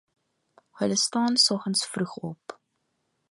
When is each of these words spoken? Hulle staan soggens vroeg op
Hulle 0.79 0.95
staan 0.99 1.35
soggens 1.37 1.85
vroeg 1.85 2.13
op 2.17 2.45